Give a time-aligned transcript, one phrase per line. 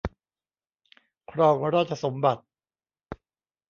[1.31, 2.43] ครองราชสมบัติ